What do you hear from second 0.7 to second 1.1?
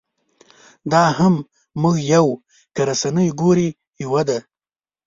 دا